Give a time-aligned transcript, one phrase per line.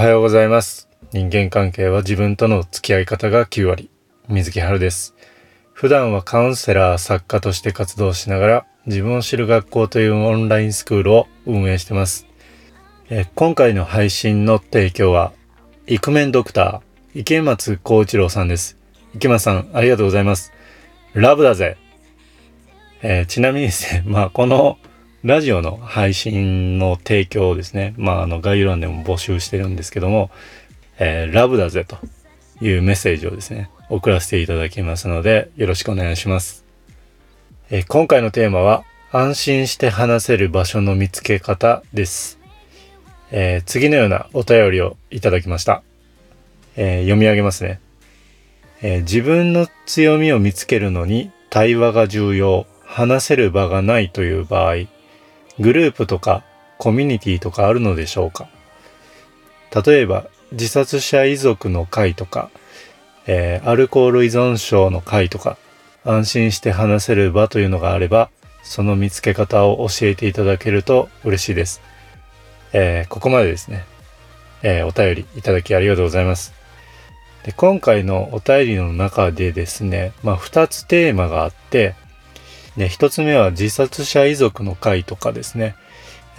[0.00, 0.88] おはようございます。
[1.12, 3.90] 人間関係は自分との付き合い方が9割。
[4.30, 5.14] 水木春です。
[5.74, 12.26] 普段はカウンセラー、作家として活動しながら自分を知る学校というオンラインスクールを運営してます。
[13.10, 15.34] え今回の配信の提供は、
[15.86, 18.78] イクメンドクター、池松幸一郎さんです。
[19.14, 20.50] 池松さん、ありがとうございます。
[21.12, 21.76] ラブだぜ。
[23.02, 24.78] えーちなみにですね、まあ、この
[25.22, 30.30] ラジオの配信の提供をですね、まあ、あの概要欄でも募集してるんですけども、
[30.98, 31.98] えーラブだぜと
[32.62, 36.64] いうメッセージをですね、送らせていただきますので、よろしくお願いします。
[37.70, 42.38] えー今回のテーマは、安心して話せる場所の見つけ方です。
[43.30, 45.82] えー次のようなお便りをいただきました。
[46.76, 47.78] え読み上げますね。
[48.80, 54.86] え自分の強みを見つけるのに対話が重要、話せる場がないという場合、
[55.60, 56.42] グループとか
[56.78, 58.48] コミュニティとかあるのでしょうか？
[59.84, 62.50] 例えば自殺者遺族の会とか、
[63.26, 65.56] えーアルコール依存症の会とか
[66.04, 68.30] 安心して話せる場というのがあれば
[68.62, 71.80] その見つけ方を教えていただけると嬉しいです、
[72.72, 73.84] えーここまでですね、
[74.62, 76.52] えーお便りいただきありがとうございます。
[77.44, 81.94] で今回のお便りの中でですね、まあ、2つテーマがあって
[82.76, 85.74] で1つ目は自殺者遺族の会とかですね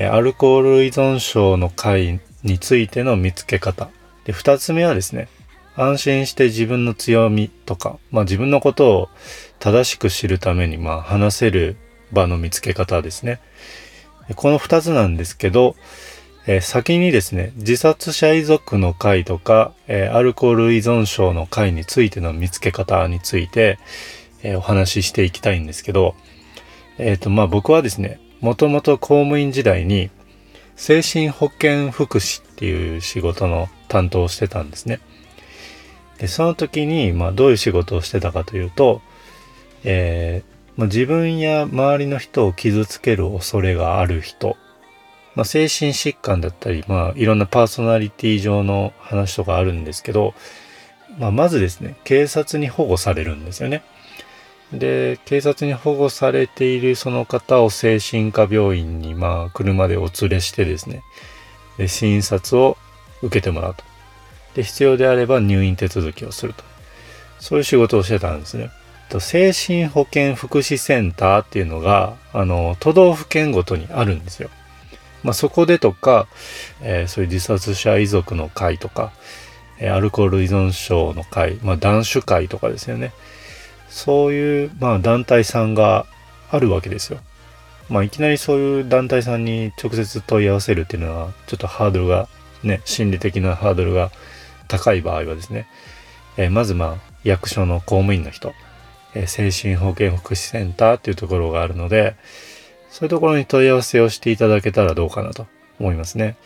[0.10, 3.90] アルコール依存症の会についての見つけ方。
[4.26, 5.28] で、二つ目はですね、
[5.76, 9.10] 安心して自分の強みとか、まあ自分のことを
[9.60, 11.76] 正しく知るために、まあ話せる
[12.12, 13.40] 場の見つけ方ですね。
[14.36, 15.76] この二つなんですけど、
[16.48, 23.78] えー先にですね、自殺者遺族の会とか、えーアルコール依存症の会についての見つけ方について、
[24.44, 26.16] えーお話ししていきたいんですけど、
[26.98, 30.10] えっ、と、まあ僕はですね、もともと公務員時代に
[30.76, 35.00] 精神保健福祉っていう仕事の担当をしてたんですね。
[36.18, 39.02] で、その時に、まあどういう仕事をしてたかというと、
[39.84, 44.58] えーまあ、自分や周りの人を傷つける恐れがある人、
[45.36, 50.34] まあ、精神疾患だったり、まあいろんなパーソナリティ上の話とかあるんですけど、
[51.20, 53.84] まあまずですね、警察に保護されるんですよね。
[54.74, 61.04] で、警察に保護されているその方を精神科病院に、まあ、車でお連れしてですね、
[61.78, 62.78] で診察を
[63.22, 63.84] 受けてもらうと。
[64.56, 66.64] で、必要であれば入院手続きをすると。
[67.40, 68.70] そういう仕事をしてたんですね。
[69.10, 74.50] と精神保健福祉センターっていうのが、あの、都道府県ごとにあるんですよ。
[75.24, 76.28] まあ、そこでとか、
[76.82, 79.12] えーそういう自殺者遺族の会とか、
[79.82, 83.12] アルコール依存症の会、まあ、断酒会とかですよね。
[83.92, 86.06] そういう、まあ、団体さんが
[86.50, 87.20] あるわけですよ。
[87.90, 92.30] まあ、いきなりそういう団体さんに直接問い合わせるっていうのは、ちょっとハードルが、
[92.64, 94.12] ね、心理的なハードルが
[94.70, 95.68] 高い場合はですね、
[96.38, 98.54] えーまずまあ、役所の公務員の人、
[99.14, 102.16] えー精神保健福祉センターっていうところがあるので、
[102.90, 105.48] そういうところに問い合わせをしていただけたらどうかなと
[105.80, 106.38] 思いますね。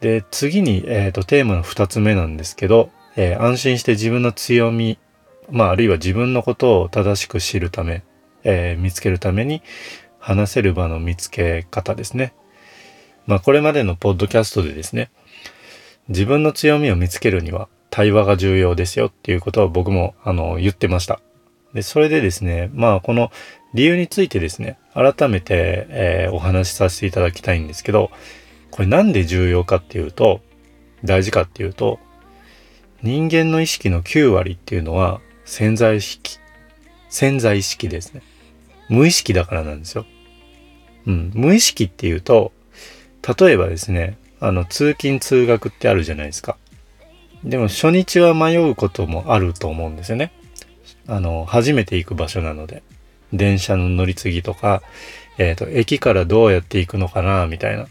[0.00, 4.96] で、次に、えーと、テーマの二つ目なんですけど、えー安心して自分の強み、
[5.52, 8.02] まあ、あるいは自分のことを正しく知るため、
[8.42, 9.62] えー見つけるために
[10.18, 12.32] 話せる場の見つけ方ですね。
[13.26, 15.10] まあ、これまでのポッドキャストでですね、
[16.08, 21.20] 自分の強みを見つけるには対話が重要ですよっていうことは僕も、あの、言ってました。
[21.74, 23.30] で、それでですね、まあ、この
[23.74, 28.10] 理由についてですね、改めて、えーお話しさせていただきたいんですけど、
[28.70, 30.40] これなんで重要かっていうと、
[31.04, 31.98] 大事かっていうと、
[33.02, 36.38] 人間の意識の9割っていうのは潜在意識。
[37.08, 38.22] 潜在意識ですね。
[38.88, 40.06] 無意識だからなんですよ。
[41.06, 41.32] うん。
[41.34, 42.52] 無意識っていうと、
[43.38, 46.56] 例えばですね、あの、通勤通学ってあるじゃないですか。
[47.44, 50.32] でも初日は迷うこともあると思うんですよね。
[51.06, 52.82] あの、初めて行く場所なので。
[53.32, 54.82] 電車の乗り継ぎとか、
[55.38, 57.86] えっ、と、駅からどうやって行くのかな、みたいな。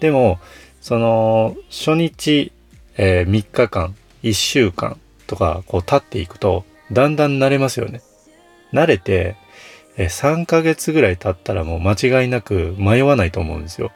[0.00, 0.38] でも、
[0.80, 2.50] その、初日、
[2.96, 8.00] え3日間、1週間とか、こう経っていくと、だんだん慣れますよね。
[8.72, 9.36] 慣れて、
[9.96, 13.92] え3ヶ月ぐらい経ったらもう間違いなく迷わないと思うんですよ。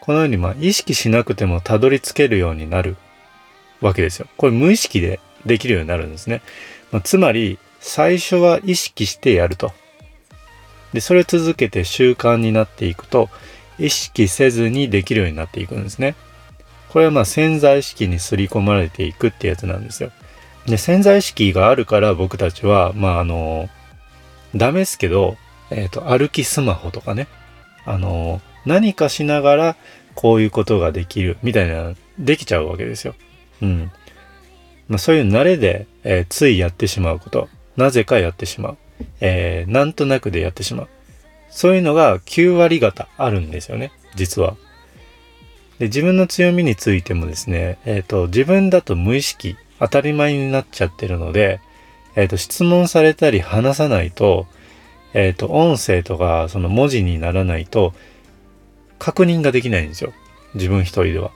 [0.00, 2.96] このように、まあ、意識しなくてもたどり着けるようになる
[3.80, 4.26] わけですよ。
[4.36, 6.42] これ無意識でできるようになるんですね。
[6.92, 9.72] まあ、つまり、最初は意識してやると。
[10.92, 13.28] で、それ続けて習慣になっていくと、
[13.78, 16.14] 意識せずにできるようになっていくんですね。
[16.90, 20.10] これはまあ潜在意識に刷り込まれていくってやつなんですよ。
[20.66, 23.68] で、潜在意識があるから僕たちは、まああの、
[24.54, 25.36] ダメですけど、
[25.70, 27.28] えっ、と、歩きスマホとかね、
[27.84, 29.76] あの、何かしながら
[30.14, 33.14] こういうことができるみたいなできちゃうわけですよ。
[33.62, 33.90] うん。
[34.88, 37.48] まあ、そういう慣れで、えー、ついやってしまうこと。
[37.76, 38.78] なぜかやってしまう。
[39.20, 40.88] えー、なんとなくでやってしまう。
[41.50, 43.92] そういうのが9割方あるんですよね。
[44.16, 44.56] 実は。
[45.78, 51.60] で、自分の強みについてもですね、えっ、ー、と、自分だと無意識、当たり前になっちゃってるので、
[52.16, 54.46] えっ、ー、と、質問されたり話さないと、
[55.14, 57.94] えっ、ー、と、音声とか、その文字にならないと、
[58.98, 60.12] 確認ができないんですよ。
[60.54, 61.30] 自分一人では。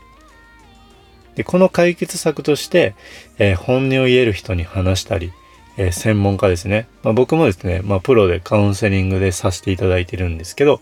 [1.36, 2.94] で、この解決策として、
[3.38, 5.32] え、本音を言える人に話したり、
[5.76, 6.86] えー、専門家ですね。
[7.02, 10.80] まあ、僕もですね、まあ、プロでカウンセリングでさせていただいてるんですけど、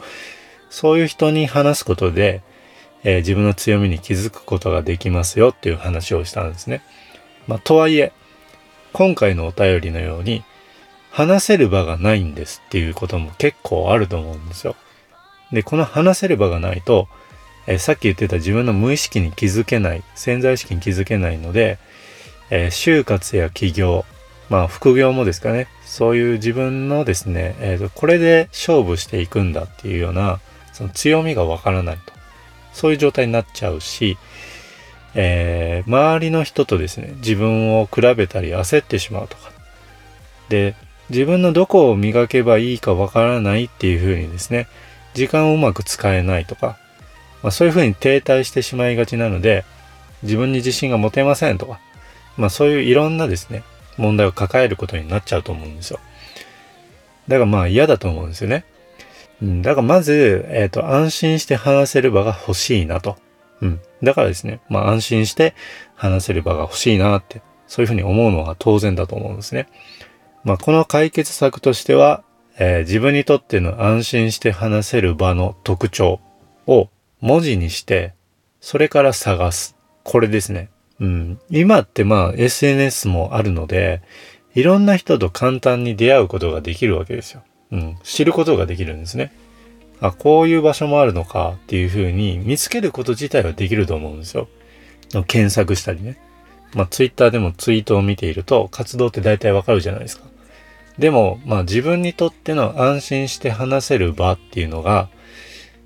[0.70, 2.42] そういう人に話すことで、
[3.04, 6.82] えー、自分の強みに気づくことができますよっていう話をしたんですね。
[7.46, 8.12] まあ、とはいえ、
[8.92, 10.44] 今回のお便りのように、
[11.10, 14.76] 話せる場がないんですっていうことも結構あると思うんですよ。
[15.52, 17.08] で、この話せる場がないと、
[17.66, 21.78] えー、さっき言ってた自分の無意識に気づけない、潜在意識に気づけないので、
[22.50, 24.04] えー、就活や起業、
[24.48, 30.40] まあ副業もですかね、そういう自分のですね、えーと、これで勝負していくんだっていうような、
[30.72, 32.19] その強みがわからないと。
[32.72, 34.16] そういう状態になっちゃうし、
[35.14, 39.50] えー、周りの人とですね、自分を比べたり焦ってしまうとか。
[40.48, 40.74] で、
[41.08, 44.68] 自分のどこを磨けばいいかわからないっていうふうにですね、
[45.14, 46.78] 時間をうまく使えないとか、
[47.42, 49.64] まあ、そういうふうに停滞してしまいがちなので、
[50.22, 51.80] 自分に自信が持てませんとか、
[52.36, 53.62] まあそういういろんなですね、
[53.96, 55.98] 問題を抱えることになっちゃうと思うんですよ。
[57.28, 58.64] だからまあ嫌だと思うんですよね。
[59.42, 63.16] うん、だからまず、えっ、ー、と、安心して話せる場が欲しいなと。
[63.60, 63.80] うん。
[64.02, 65.54] だからですね、まあ安心して
[65.94, 69.68] 話せる場が欲しいなって、そういうふうに思うのは当然だと思うんですね。
[70.44, 72.22] まあこの解決策としては、
[72.58, 76.20] えー、自分にとっての安心して話せる場の特徴
[76.66, 76.90] を
[77.20, 78.14] 文字にして、
[78.60, 79.76] それから探す。
[80.04, 80.70] これですね。
[81.00, 81.40] うん。
[81.50, 84.02] 今ってまあ SNS もあるので、
[84.54, 87.42] いろんな人と簡単に出会うことができるわけですよ。
[87.72, 87.96] うん。
[88.02, 89.32] 知ることができるんですね。
[90.00, 94.48] あ、こういう場所もあるのかっていうふうに見つけること自体はできると思うんですよ。
[95.26, 96.18] 検索したりね。
[96.74, 100.30] まあ、ツイッターでもツイートを見ていると活動って大体わかるじゃないですか。
[100.98, 105.08] でも、まあ自分にとっての安心して話せる場っていうのが、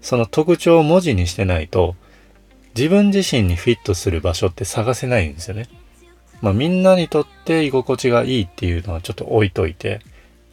[0.03, 1.95] その特徴を文字にしてないと、
[2.77, 5.69] 自分自身にフィットする場所って探せないんですよね。
[6.43, 10.01] まあみんなにとって居心地がいいっていうのはちょっと置いといて、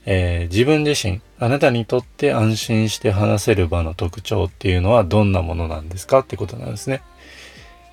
[0.05, 7.01] えー、自分自身、あなたにとって安心して話せる場の特徴っていうのはどんなものなんですかってことなんですね。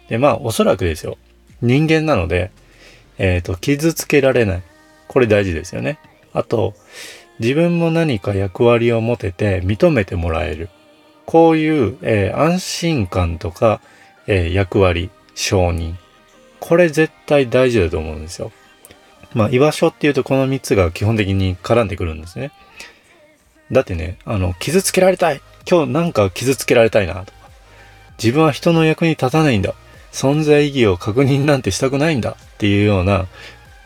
[0.09, 1.19] で、まあおそらくですよ。
[1.61, 2.51] 人間なので、
[3.19, 4.63] えっ、ー、と、傷つけられない。
[5.09, 5.99] これ大事ですよね。
[6.33, 6.75] あと、
[7.41, 10.69] 自分も何か役割を持てて認めてもらえる。
[11.27, 13.81] こういう、えー、安心感とか、
[14.27, 15.95] えー、役割、承認。
[16.61, 18.51] これ絶対大事だと思うんですよ。
[19.35, 22.53] まあ、居場所っていうとこの3つが基本的に絡んでくるんですね。
[23.71, 27.33] だってね、あの、傷つけられたい今日なんか傷つけられたいなとか。
[28.19, 29.75] 自分は人の役に立たないんだ。
[30.13, 33.27] 存在意義を確認なんてしたくないんだっていうような、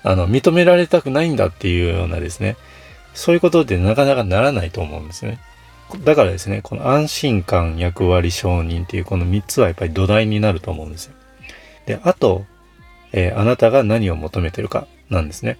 [0.05, 2.57] あの、認められたくないんだっていうようなですね、
[3.15, 5.39] そういうことでなかなかならないと思うんですね。
[6.05, 11.15] だからですね、この安心感、役割、承認っていうこの3つはやっぱり土台になると思うんですよ。
[11.87, 12.47] で、あと、
[13.13, 15.59] えー、あなたが何を求めてるかなんですね。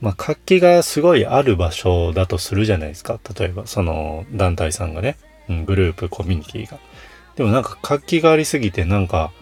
[0.00, 3.18] まあ、活気がすごいある場所だとするじゃないですか。
[3.38, 5.16] 例えば、その団体さんがね、
[5.48, 6.78] うん、グループ、コミュニティが。
[7.36, 9.32] でもなんか活気がありすぎてなんか、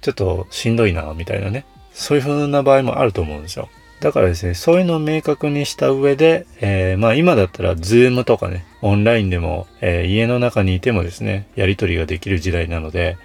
[0.00, 1.64] ちょっとしんどいな、みたいなね。
[1.92, 3.68] そういう風な場合もあると思うんですよ。
[4.00, 13.16] だからですね、そういうのを明確にした上で、えー、まあ今だったらズームとかね、オンラインでも、えー、家の中にいてもですね、やり取りができる時代なので、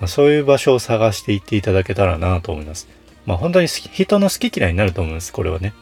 [0.00, 2.88] まあ、そういう場所を探していっていただけたらなと思います。
[3.30, 5.72] まあ本当に人の好き嫌いになると思うんです、これはね。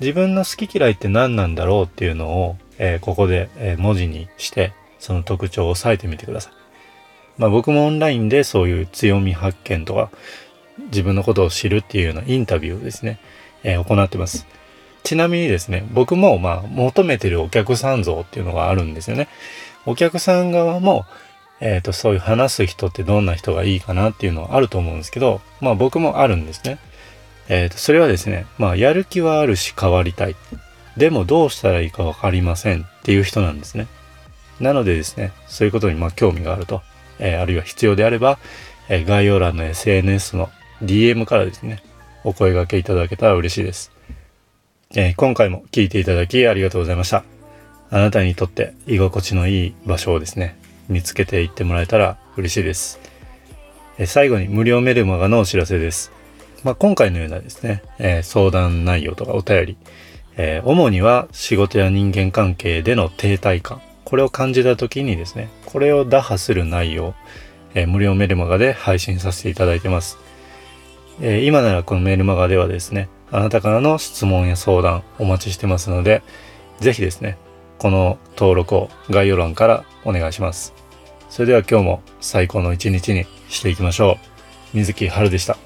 [0.00, 6.52] 自分の好き嫌いって何なんだろうっていうのを、えー、ここで、え、文字にして、その特徴を押さえてみてください。
[7.38, 10.10] まあ僕もオンラインでそういう強み発見とか、
[10.86, 13.20] 自分のことを知るっていうようなインタビューをですね、
[13.62, 14.48] えー、行ってます。
[15.04, 19.28] ちなみにですね、僕もまあ求めてるお客さん像っていうのがあるんですよね。
[19.86, 21.04] お客さん側も、
[21.60, 26.78] えっ、ー、と、そういう話す人ってどんな人がいいかなっていうのはあると思うんですけど、まあ僕もあるんですね。
[27.48, 30.36] えっ、ー、と、それはですね、まあやる気はあるし変わりたい。
[30.96, 33.86] でもどうしたらいいかわかりませんっていう人なんですね。
[34.60, 36.82] なのでですね、そういうことにまあ興味があると、
[37.18, 38.38] えー、あるいは必要であれば、
[38.88, 40.50] えー、概要欄の SNS の
[40.82, 41.82] DM からですね、
[42.24, 43.92] お声掛けいただけたら嬉しいです。
[44.94, 47.24] えー、今回も聞いていただきありがとうございました。
[47.90, 52.98] あなたにとって居心地のいい場所をですね、見つけていってもらえたら嬉しいです。
[53.98, 56.15] え最後に無料メルマガのお知らせです。
[56.66, 59.76] まあ、今回のようなですね、えー、相談内容とかお便り、
[60.36, 67.14] えー、主には仕事や人間関係での停滞感、これを感じた時にですね、これを打破する内容、
[67.74, 70.18] えー、無料メルマガで配信させていただいてます。
[71.22, 76.24] え今ならこのメルマガではですね、あなたからの質問や相談お待ちしてますので、
[76.80, 77.38] ぜひですね、
[77.78, 80.74] この登録を概要欄からお願いします。
[81.30, 84.18] それでは今日も最高の一日にしていきましょ
[84.74, 84.76] う。
[84.78, 85.65] 水木春でした。